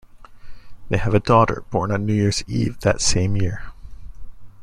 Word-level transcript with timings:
They 0.89 0.97
have 0.97 1.13
a 1.13 1.19
daughter, 1.19 1.63
born 1.69 1.91
on 1.91 2.07
New 2.07 2.15
Year's 2.15 2.43
Eve 2.47 2.79
that 2.79 3.01
same 3.01 3.37
year. 3.37 3.71